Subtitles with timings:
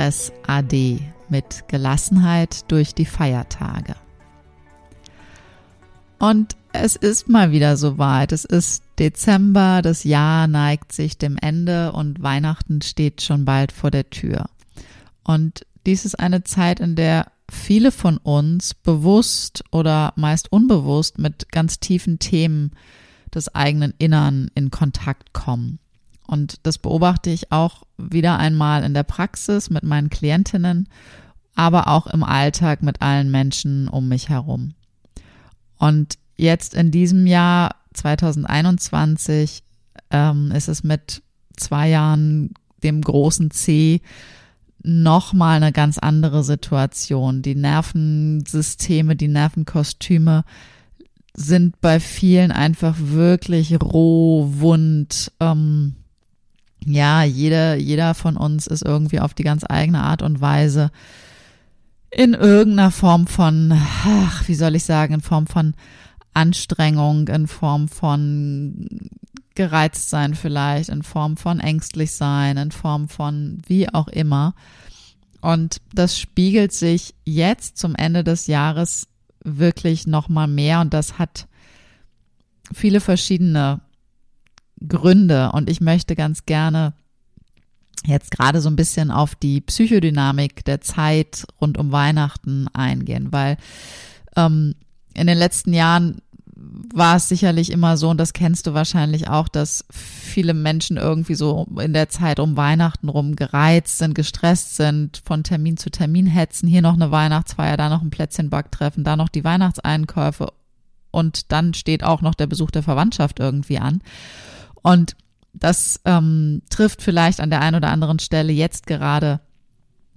[0.00, 3.94] Weihnachtsstress AD mit Gelassenheit durch die Feiertage.
[6.18, 8.32] Und es ist mal wieder soweit.
[8.32, 13.90] Es ist Dezember, das Jahr neigt sich dem Ende und Weihnachten steht schon bald vor
[13.90, 14.46] der Tür.
[15.22, 21.52] Und dies ist eine Zeit, in der viele von uns bewusst oder meist unbewusst mit
[21.52, 22.72] ganz tiefen Themen
[23.34, 25.78] des eigenen Innern in Kontakt kommen.
[26.30, 30.88] Und das beobachte ich auch wieder einmal in der Praxis mit meinen Klientinnen,
[31.56, 34.74] aber auch im Alltag mit allen Menschen um mich herum.
[35.76, 39.64] Und jetzt in diesem Jahr 2021
[40.12, 41.20] ähm, ist es mit
[41.56, 44.00] zwei Jahren dem großen C
[44.84, 47.42] nochmal eine ganz andere Situation.
[47.42, 50.44] Die Nervensysteme, die Nervenkostüme
[51.34, 55.96] sind bei vielen einfach wirklich roh, wund, ähm,
[56.84, 60.90] ja, jeder, jeder von uns ist irgendwie auf die ganz eigene Art und Weise
[62.10, 65.74] in irgendeiner Form von, ach, wie soll ich sagen, in Form von
[66.34, 69.10] Anstrengung, in Form von
[69.54, 74.54] gereizt sein vielleicht, in Form von ängstlich sein, in Form von wie auch immer.
[75.40, 79.06] Und das spiegelt sich jetzt zum Ende des Jahres
[79.42, 81.46] wirklich nochmal mehr und das hat
[82.72, 83.80] viele verschiedene
[84.86, 86.94] Gründe und ich möchte ganz gerne
[88.06, 93.56] jetzt gerade so ein bisschen auf die Psychodynamik der Zeit rund um Weihnachten eingehen, weil
[94.36, 94.74] ähm,
[95.14, 96.22] in den letzten Jahren
[96.94, 101.34] war es sicherlich immer so, und das kennst du wahrscheinlich auch, dass viele Menschen irgendwie
[101.34, 106.26] so in der Zeit um Weihnachten rum gereizt sind, gestresst sind, von Termin zu Termin
[106.26, 110.52] hetzen, hier noch eine Weihnachtsfeier, da noch ein Plätzchenbacktreffen, da noch die Weihnachtseinkäufe
[111.10, 114.02] und dann steht auch noch der Besuch der Verwandtschaft irgendwie an.
[114.82, 115.16] Und
[115.52, 119.40] das ähm, trifft vielleicht an der einen oder anderen Stelle jetzt gerade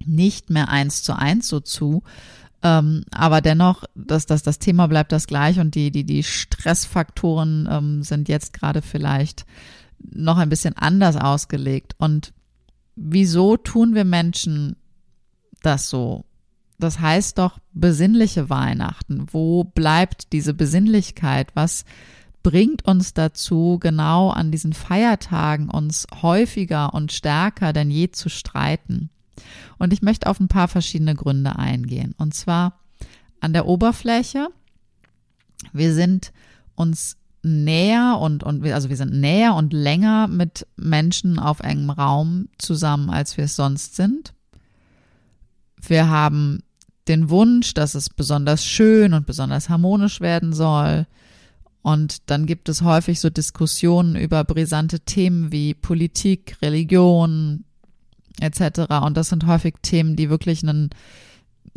[0.06, 2.04] nicht mehr eins zu eins so zu.
[2.62, 7.68] Ähm, aber dennoch, dass das, das Thema bleibt das gleich und die, die, die Stressfaktoren
[7.70, 9.46] ähm, sind jetzt gerade vielleicht
[10.00, 11.96] noch ein bisschen anders ausgelegt.
[11.98, 12.34] Und
[12.96, 14.76] wieso tun wir Menschen
[15.62, 16.26] das so?
[16.80, 19.28] Das heißt doch besinnliche Weihnachten.
[19.32, 21.50] Wo bleibt diese Besinnlichkeit?
[21.56, 21.86] Was
[22.44, 29.10] bringt uns dazu, genau an diesen Feiertagen uns häufiger und stärker denn je zu streiten.
[29.78, 32.14] Und ich möchte auf ein paar verschiedene Gründe eingehen.
[32.18, 32.80] Und zwar
[33.40, 34.50] an der Oberfläche.
[35.72, 36.32] Wir sind
[36.76, 42.48] uns näher und, und also wir sind näher und länger mit Menschen auf engem Raum
[42.58, 44.34] zusammen, als wir es sonst sind.
[45.82, 46.64] Wir haben
[47.10, 51.06] den Wunsch, dass es besonders schön und besonders harmonisch werden soll.
[51.84, 57.66] Und dann gibt es häufig so Diskussionen über brisante Themen wie Politik, Religion
[58.40, 58.90] etc.
[59.04, 60.90] Und das sind häufig Themen, die wirklich ein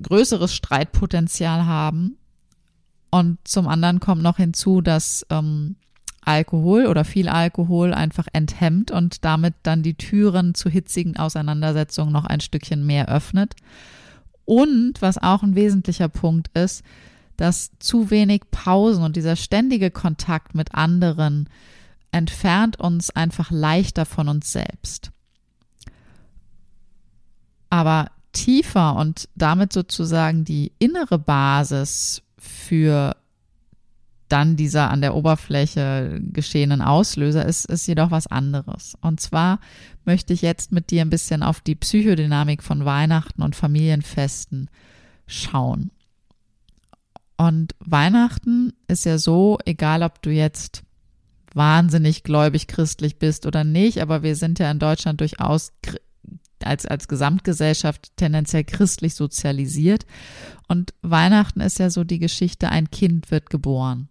[0.01, 2.17] größeres Streitpotenzial haben.
[3.11, 5.75] Und zum anderen kommt noch hinzu, dass ähm,
[6.21, 12.27] Alkohol oder viel Alkohol einfach enthemmt und damit dann die Türen zu hitzigen Auseinandersetzungen noch
[12.27, 13.55] ein Stückchen mehr öffnet.
[14.45, 16.85] Und was auch ein wesentlicher Punkt ist,
[17.37, 21.49] dass zu wenig Pausen und dieser ständige Kontakt mit anderen
[22.13, 25.11] entfernt uns einfach leichter von uns selbst.
[27.69, 33.17] Aber tiefer und damit sozusagen die innere Basis für
[34.29, 38.97] dann dieser an der Oberfläche geschehenen Auslöser ist, ist jedoch was anderes.
[39.01, 39.61] Und zwar
[40.05, 44.69] möchte ich jetzt mit dir ein bisschen auf die Psychodynamik von Weihnachten und Familienfesten
[45.27, 45.91] schauen.
[47.37, 50.83] Und Weihnachten ist ja so, egal ob du jetzt
[51.55, 55.73] wahnsinnig gläubig christlich bist oder nicht, aber wir sind ja in Deutschland durchaus
[56.63, 60.07] als, als Gesamtgesellschaft tendenziell christlich sozialisiert.
[60.69, 64.09] Und Weihnachten ist ja so die Geschichte, ein Kind wird geboren.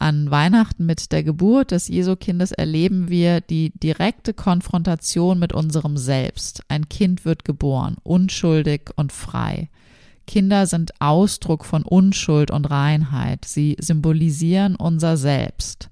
[0.00, 6.62] An Weihnachten mit der Geburt des Jesu-Kindes erleben wir die direkte Konfrontation mit unserem Selbst.
[6.68, 9.70] Ein Kind wird geboren, unschuldig und frei.
[10.28, 13.46] Kinder sind Ausdruck von Unschuld und Reinheit.
[13.46, 15.88] Sie symbolisieren unser Selbst.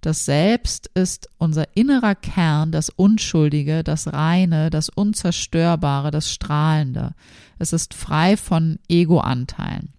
[0.00, 7.14] Das Selbst ist unser innerer Kern, das Unschuldige, das Reine, das Unzerstörbare, das Strahlende.
[7.60, 9.90] Es ist frei von Ego-Anteilen.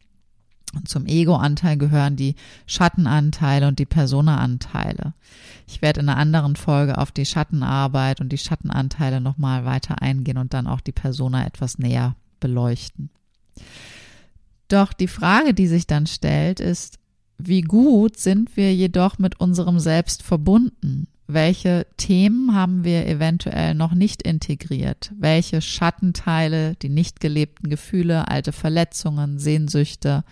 [0.75, 2.35] Und zum Ego-Anteil gehören die
[2.65, 5.13] Schattenanteile und die Persona-Anteile.
[5.65, 10.37] Ich werde in einer anderen Folge auf die Schattenarbeit und die Schattenanteile nochmal weiter eingehen
[10.37, 13.11] und dann auch die Persona etwas näher beleuchten.
[14.67, 16.99] Doch die Frage, die sich dann stellt, ist,
[17.37, 21.07] wie gut sind wir jedoch mit unserem Selbst verbunden?
[21.27, 25.11] Welche Themen haben wir eventuell noch nicht integriert?
[25.17, 30.23] Welche Schattenteile, die nicht gelebten Gefühle, alte Verletzungen, Sehnsüchte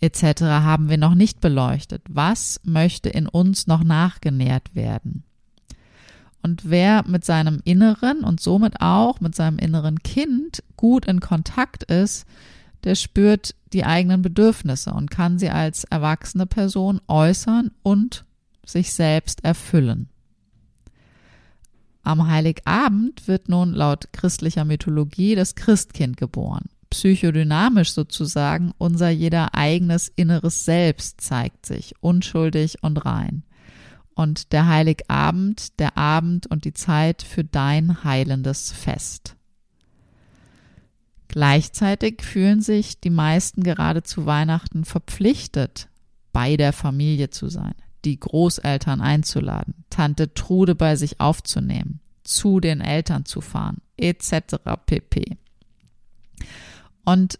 [0.00, 0.42] etc.
[0.42, 2.02] haben wir noch nicht beleuchtet?
[2.08, 5.24] Was möchte in uns noch nachgenährt werden?
[6.42, 11.82] Und wer mit seinem Inneren und somit auch mit seinem inneren Kind gut in Kontakt
[11.84, 12.26] ist,
[12.84, 18.24] der spürt die eigenen Bedürfnisse und kann sie als erwachsene Person äußern und
[18.64, 20.08] sich selbst erfüllen.
[22.02, 26.66] Am Heiligabend wird nun laut christlicher Mythologie das Christkind geboren.
[26.90, 33.42] Psychodynamisch sozusagen unser jeder eigenes inneres Selbst zeigt sich, unschuldig und rein.
[34.18, 39.36] Und der Heiligabend, der Abend und die Zeit für dein heilendes Fest.
[41.28, 45.88] Gleichzeitig fühlen sich die meisten gerade zu Weihnachten verpflichtet,
[46.32, 52.80] bei der Familie zu sein, die Großeltern einzuladen, Tante Trude bei sich aufzunehmen, zu den
[52.80, 54.56] Eltern zu fahren, etc.
[54.84, 55.36] pp.
[57.04, 57.38] Und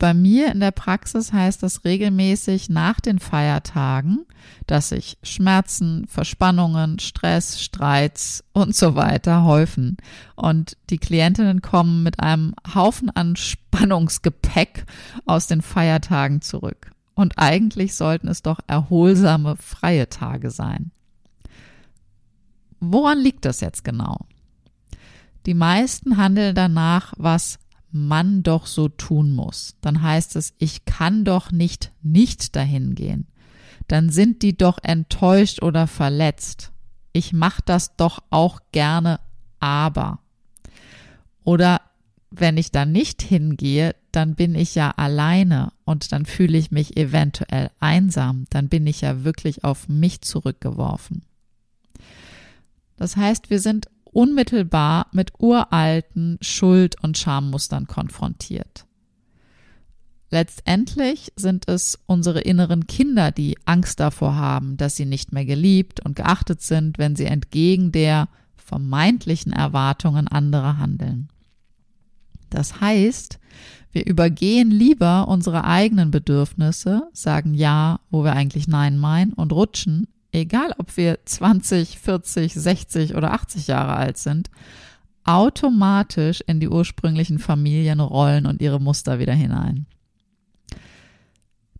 [0.00, 4.24] bei mir in der Praxis heißt das regelmäßig nach den Feiertagen,
[4.66, 9.98] dass sich Schmerzen, Verspannungen, Stress, Streits und so weiter häufen.
[10.36, 14.86] Und die Klientinnen kommen mit einem Haufen an Spannungsgepäck
[15.26, 16.92] aus den Feiertagen zurück.
[17.14, 20.92] Und eigentlich sollten es doch erholsame, freie Tage sein.
[22.80, 24.16] Woran liegt das jetzt genau?
[25.44, 27.58] Die meisten handeln danach, was
[27.92, 29.76] man doch so tun muss.
[29.80, 33.26] Dann heißt es, ich kann doch nicht nicht dahin gehen.
[33.88, 36.70] Dann sind die doch enttäuscht oder verletzt.
[37.12, 39.18] Ich mache das doch auch gerne,
[39.58, 40.20] aber.
[41.42, 41.80] Oder
[42.30, 46.96] wenn ich da nicht hingehe, dann bin ich ja alleine und dann fühle ich mich
[46.96, 48.44] eventuell einsam.
[48.50, 51.22] Dann bin ich ja wirklich auf mich zurückgeworfen.
[52.96, 58.86] Das heißt, wir sind unmittelbar mit uralten Schuld- und Schammustern konfrontiert.
[60.30, 66.04] Letztendlich sind es unsere inneren Kinder, die Angst davor haben, dass sie nicht mehr geliebt
[66.04, 71.28] und geachtet sind, wenn sie entgegen der vermeintlichen Erwartungen anderer handeln.
[72.48, 73.40] Das heißt,
[73.90, 80.06] wir übergehen lieber unsere eigenen Bedürfnisse, sagen Ja, wo wir eigentlich Nein meinen und rutschen
[80.32, 84.50] egal ob wir 20, 40, 60 oder 80 Jahre alt sind,
[85.24, 89.86] automatisch in die ursprünglichen Familienrollen und ihre Muster wieder hinein.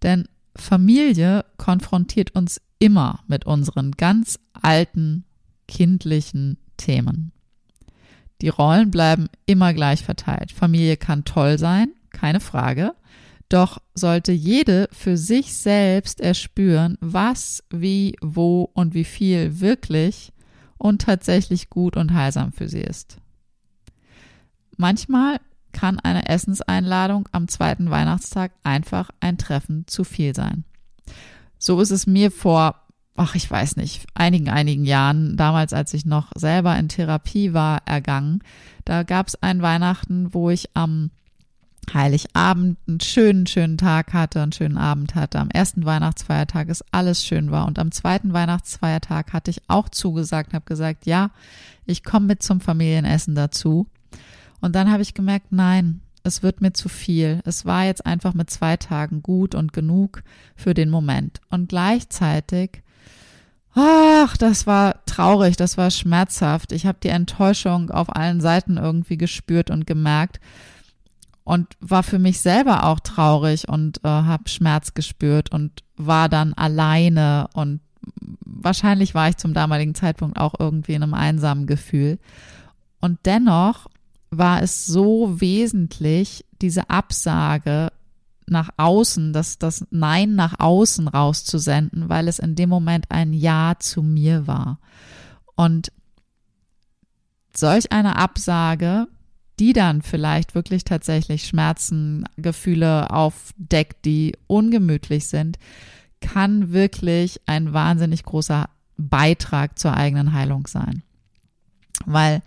[0.03, 5.25] Denn Familie konfrontiert uns immer mit unseren ganz alten
[5.69, 7.33] kindlichen Themen.
[8.41, 10.53] Die Rollen bleiben immer gleich verteilt.
[10.53, 12.95] Familie kann toll sein, keine Frage.
[13.51, 20.33] Doch sollte jede für sich selbst erspüren, was, wie, wo und wie viel wirklich
[20.79, 23.19] und tatsächlich gut und heilsam für sie ist.
[24.77, 25.41] Manchmal
[25.73, 30.65] kann eine Essenseinladung am zweiten Weihnachtstag einfach ein Treffen zu viel sein.
[31.59, 32.77] So ist es mir vor,
[33.17, 37.83] ach ich weiß nicht, einigen, einigen Jahren, damals als ich noch selber in Therapie war,
[37.85, 38.45] ergangen.
[38.85, 41.11] Da gab es ein Weihnachten, wo ich am
[41.93, 45.39] Heiligabend einen schönen, schönen Tag hatte, einen schönen Abend hatte.
[45.39, 47.67] Am ersten Weihnachtsfeiertag ist alles schön war.
[47.67, 51.31] Und am zweiten Weihnachtsfeiertag hatte ich auch zugesagt, habe gesagt, ja,
[51.87, 53.87] ich komme mit zum Familienessen dazu.
[54.61, 57.41] Und dann habe ich gemerkt, nein, es wird mir zu viel.
[57.45, 60.23] Es war jetzt einfach mit zwei Tagen gut und genug
[60.55, 61.41] für den Moment.
[61.49, 62.83] Und gleichzeitig,
[63.75, 66.73] ach, das war traurig, das war schmerzhaft.
[66.73, 70.41] Ich habe die Enttäuschung auf allen Seiten irgendwie gespürt und gemerkt
[71.45, 76.55] und war für mich selber auch traurig und äh, habe Schmerz gespürt und war dann
[76.55, 77.81] alleine und
[78.45, 82.19] wahrscheinlich war ich zum damaligen Zeitpunkt auch irgendwie in einem einsamen Gefühl.
[83.01, 83.87] Und dennoch
[84.31, 87.91] war es so wesentlich, diese Absage
[88.47, 93.75] nach außen, das, das Nein nach außen rauszusenden, weil es in dem Moment ein Ja
[93.79, 94.79] zu mir war.
[95.57, 95.93] Und
[97.55, 99.07] solch eine Absage,
[99.61, 105.59] die dann vielleicht wirklich tatsächlich Schmerzen, Gefühle aufdeckt, die ungemütlich sind,
[106.21, 111.03] kann wirklich ein wahnsinnig großer Beitrag zur eigenen Heilung sein.
[112.07, 112.43] Weil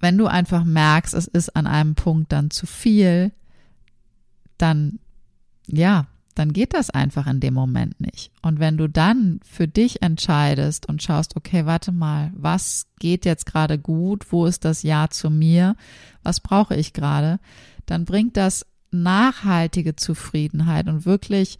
[0.00, 3.32] wenn du einfach merkst, es ist an einem Punkt dann zu viel,
[4.56, 4.98] dann
[5.66, 6.06] ja,
[6.38, 8.30] dann geht das einfach in dem Moment nicht.
[8.42, 13.44] Und wenn du dann für dich entscheidest und schaust, okay, warte mal, was geht jetzt
[13.44, 15.74] gerade gut, wo ist das Ja zu mir,
[16.22, 17.40] was brauche ich gerade,
[17.86, 21.58] dann bringt das nachhaltige Zufriedenheit und wirklich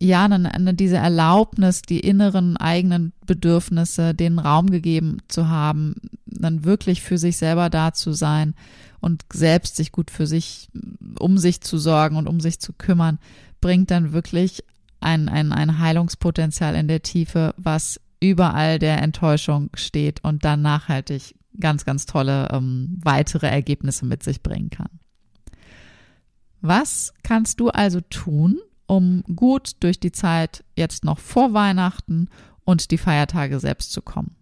[0.00, 7.02] ja, eine, diese Erlaubnis, die inneren eigenen Bedürfnisse, den Raum gegeben zu haben, dann wirklich
[7.02, 8.54] für sich selber da zu sein
[9.00, 10.68] und selbst sich gut für sich,
[11.18, 13.18] um sich zu sorgen und um sich zu kümmern,
[13.60, 14.62] bringt dann wirklich
[15.00, 21.34] ein, ein, ein Heilungspotenzial in der Tiefe, was überall der Enttäuschung steht und dann nachhaltig
[21.58, 24.90] ganz, ganz tolle ähm, weitere Ergebnisse mit sich bringen kann.
[26.60, 28.58] Was kannst du also tun,
[28.88, 32.28] um gut durch die Zeit jetzt noch vor Weihnachten
[32.64, 34.34] und die Feiertage selbst zu kommen?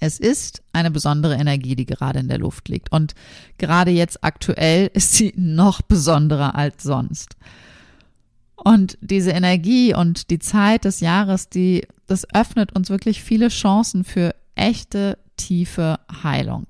[0.00, 2.90] Es ist eine besondere Energie, die gerade in der Luft liegt.
[2.90, 3.14] Und
[3.58, 7.36] gerade jetzt aktuell ist sie noch besonderer als sonst.
[8.56, 14.04] Und diese Energie und die Zeit des Jahres, die, das öffnet uns wirklich viele Chancen
[14.04, 16.66] für echte, tiefe Heilung.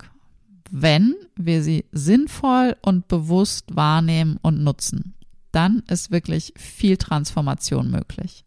[0.71, 5.15] Wenn wir sie sinnvoll und bewusst wahrnehmen und nutzen,
[5.53, 8.45] dann ist wirklich viel Transformation möglich.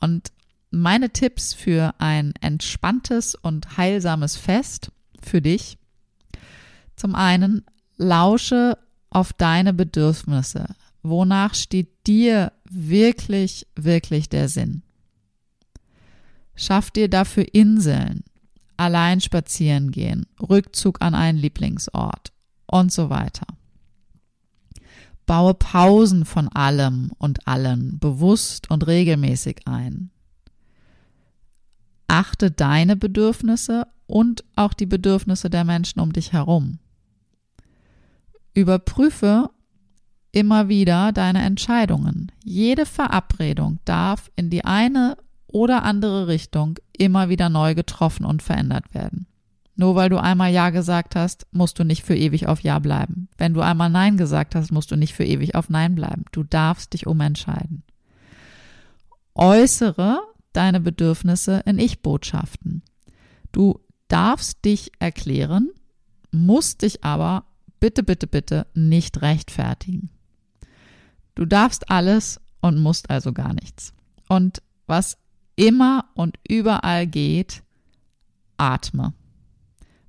[0.00, 0.30] Und
[0.70, 5.78] meine Tipps für ein entspanntes und heilsames Fest für dich.
[6.96, 7.64] Zum einen,
[7.96, 8.78] lausche
[9.10, 10.74] auf deine Bedürfnisse.
[11.02, 14.82] Wonach steht dir wirklich, wirklich der Sinn?
[16.54, 18.24] Schaff dir dafür Inseln,
[18.76, 22.32] allein spazieren gehen, Rückzug an einen Lieblingsort
[22.66, 23.46] und so weiter.
[25.26, 30.10] Baue Pausen von allem und allen bewusst und regelmäßig ein
[32.08, 36.78] achte deine Bedürfnisse und auch die Bedürfnisse der Menschen um dich herum.
[38.54, 39.50] Überprüfe
[40.32, 42.32] immer wieder deine Entscheidungen.
[42.42, 45.16] Jede Verabredung darf in die eine
[45.46, 49.26] oder andere Richtung immer wieder neu getroffen und verändert werden.
[49.76, 53.28] Nur weil du einmal Ja gesagt hast, musst du nicht für ewig auf Ja bleiben.
[53.36, 56.24] Wenn du einmal Nein gesagt hast, musst du nicht für ewig auf Nein bleiben.
[56.32, 57.82] Du darfst dich umentscheiden.
[59.34, 60.20] Äußere
[60.54, 62.82] deine Bedürfnisse in Ich-Botschaften.
[63.52, 63.78] Du
[64.08, 65.70] darfst dich erklären,
[66.30, 67.44] musst dich aber
[67.78, 70.08] bitte, bitte, bitte nicht rechtfertigen.
[71.34, 73.92] Du darfst alles und musst also gar nichts.
[74.26, 75.18] Und was
[75.54, 77.62] immer und überall geht,
[78.56, 79.12] atme.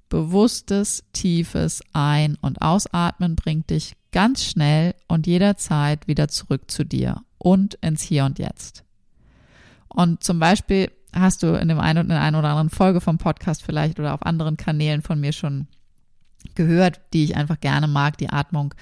[0.10, 7.24] Bewusstes, tiefes Ein- und Ausatmen bringt dich ganz schnell und jederzeit wieder zurück zu dir
[7.38, 8.84] und ins Hier und Jetzt.
[9.88, 13.18] Und zum Beispiel hast du in dem einen und in einer oder anderen Folge vom
[13.18, 15.68] Podcast vielleicht oder auf anderen Kanälen von mir schon
[16.56, 18.74] gehört, die ich einfach gerne mag, die Atmung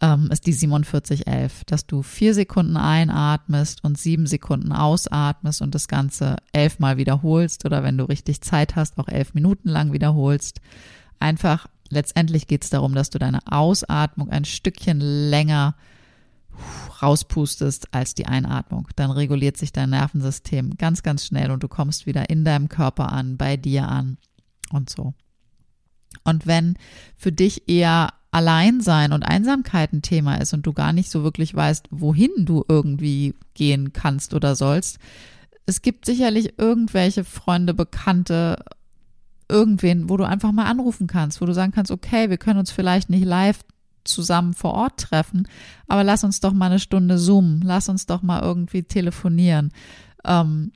[0.00, 5.88] ähm, ist die 4711, dass du vier Sekunden einatmest und sieben Sekunden ausatmest und das
[5.88, 10.60] Ganze elfmal wiederholst oder wenn du richtig Zeit hast, auch elf Minuten lang wiederholst.
[11.18, 15.74] Einfach letztendlich geht es darum, dass du deine Ausatmung ein Stückchen länger
[17.02, 18.88] rauspustest als die Einatmung.
[18.96, 23.12] Dann reguliert sich dein Nervensystem ganz, ganz schnell und du kommst wieder in deinem Körper
[23.12, 24.18] an, bei dir an
[24.72, 25.14] und so.
[26.24, 26.76] Und wenn
[27.16, 31.54] für dich eher Alleinsein und Einsamkeit ein Thema ist und du gar nicht so wirklich
[31.54, 34.98] weißt, wohin du irgendwie gehen kannst oder sollst,
[35.64, 38.62] es gibt sicherlich irgendwelche Freunde, Bekannte,
[39.48, 42.70] irgendwen, wo du einfach mal anrufen kannst, wo du sagen kannst, okay, wir können uns
[42.70, 43.64] vielleicht nicht live
[44.04, 45.48] zusammen vor Ort treffen,
[45.88, 49.72] aber lass uns doch mal eine Stunde zoomen, lass uns doch mal irgendwie telefonieren,
[50.26, 50.72] ähm,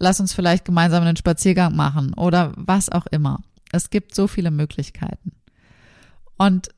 [0.00, 3.38] lass uns vielleicht gemeinsam einen Spaziergang machen oder was auch immer.
[3.70, 5.30] Es gibt so viele Möglichkeiten.
[6.42, 6.70] Und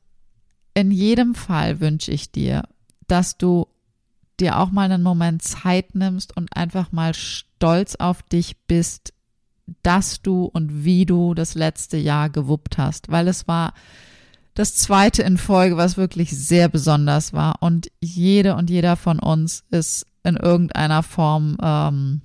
[0.75, 2.65] in jedem Fall wünsche ich dir,
[3.07, 3.65] dass du
[4.39, 9.11] dir auch mal einen Moment Zeit nimmst und einfach mal stolz auf dich bist,
[9.81, 13.73] dass du und wie du das letzte Jahr gewuppt hast, weil es war
[14.53, 17.63] das zweite in Folge, was wirklich sehr besonders war.
[17.63, 22.21] Und jede und jeder von uns ist in irgendeiner Form ähm,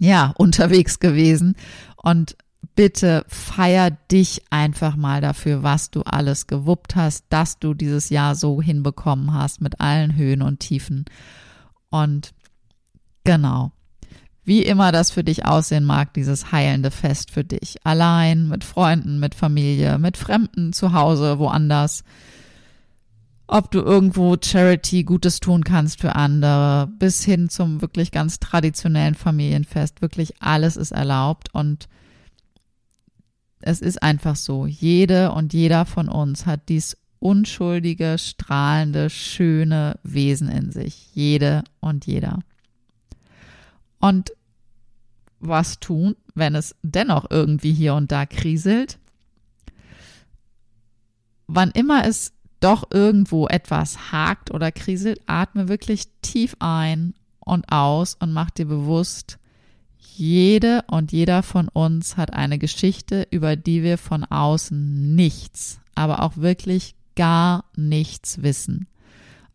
[0.00, 1.54] ja unterwegs gewesen.
[1.96, 2.36] Und
[2.74, 8.34] bitte feier dich einfach mal dafür, was du alles gewuppt hast, dass du dieses Jahr
[8.34, 11.04] so hinbekommen hast mit allen Höhen und Tiefen.
[11.90, 12.34] Und
[13.24, 13.72] genau,
[14.44, 17.84] wie immer das für dich aussehen mag, dieses heilende Fest für dich.
[17.84, 22.02] Allein, mit Freunden, mit Familie, mit Fremden zu Hause, woanders.
[23.46, 29.14] Ob du irgendwo Charity Gutes tun kannst für andere, bis hin zum wirklich ganz traditionellen
[29.14, 30.00] Familienfest.
[30.00, 31.88] Wirklich alles ist erlaubt und
[33.60, 34.66] es ist einfach so.
[34.66, 41.14] Jede und jeder von uns hat dies unschuldige, strahlende, schöne Wesen in sich.
[41.14, 42.40] Jede und jeder.
[43.98, 44.32] Und
[45.40, 48.98] was tun, wenn es dennoch irgendwie hier und da kriselt?
[51.46, 58.14] Wann immer es doch irgendwo etwas hakt oder kriselt, atme wirklich tief ein und aus
[58.14, 59.38] und mach dir bewusst,
[59.98, 66.22] jede und jeder von uns hat eine Geschichte, über die wir von außen nichts, aber
[66.22, 68.86] auch wirklich gar nichts wissen.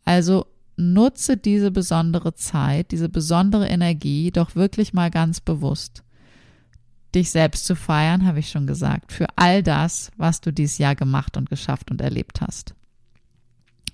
[0.06, 0.46] Also
[0.76, 6.04] nutze diese besondere Zeit, diese besondere Energie doch wirklich mal ganz bewusst.
[7.16, 10.96] Dich selbst zu feiern, habe ich schon gesagt, für all das, was du dieses Jahr
[10.96, 12.74] gemacht und geschafft und erlebt hast.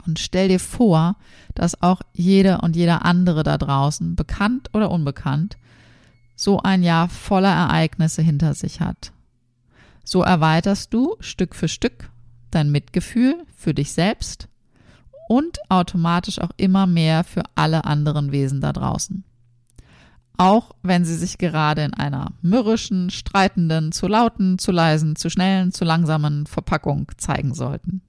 [0.07, 1.17] Und stell dir vor,
[1.53, 5.57] dass auch jede und jeder andere da draußen, bekannt oder unbekannt,
[6.39, 9.11] so ein Jahr voller Ereignisse hinter sich hat.
[10.05, 12.09] So erweiterst du Stück für Stück
[12.49, 14.47] dein Mitgefühl für dich selbst
[15.27, 19.25] und automatisch auch immer mehr für alle anderen Wesen da draußen.
[20.37, 25.73] Auch wenn sie sich gerade in einer mürrischen, streitenden, zu lauten, zu leisen, zu schnellen,
[25.73, 28.01] zu langsamen Verpackung zeigen sollten.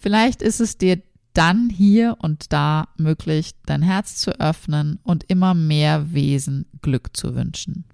[0.00, 1.00] Vielleicht ist es dir
[1.36, 7.34] dann hier und da möglich, dein Herz zu öffnen und immer mehr Wesen Glück zu
[7.34, 7.84] wünschen.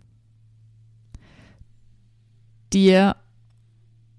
[2.72, 3.16] Dir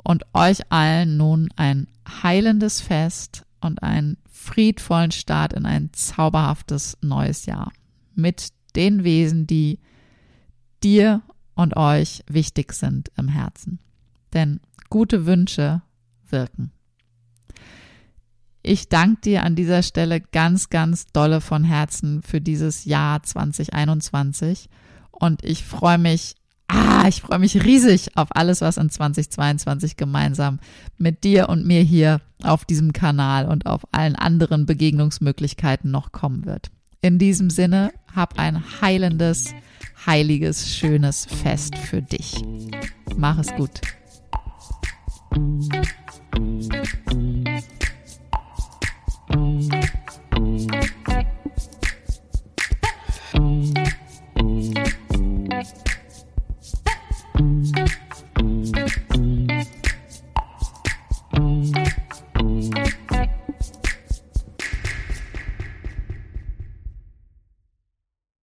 [0.04, 7.46] und euch allen nun ein heilendes Fest und einen friedvollen Start in ein zauberhaftes neues
[7.46, 7.72] Jahr
[8.16, 9.80] mit den Wesen, die
[10.84, 11.22] dir
[11.56, 13.80] und euch wichtig sind im Herzen.
[14.34, 14.60] Denn
[14.90, 15.82] gute Wünsche
[16.28, 16.73] wirken.
[18.66, 24.70] Ich danke dir an dieser Stelle ganz, ganz dolle von Herzen für dieses Jahr 2021
[25.12, 26.36] und ich freue mich,
[26.70, 30.62] ah, ich freue mich riesig auf alles, was in 2022 gemeinsam
[30.98, 36.46] mit dir und mir hier auf diesem Kanal und auf allen anderen Begegnungsmöglichkeiten noch kommen
[36.46, 36.72] wird.
[37.02, 39.54] In diesem Sinne, hab ein heilendes,
[40.06, 42.42] heiliges, schönes Fest für dich.
[43.18, 43.82] Mach es gut.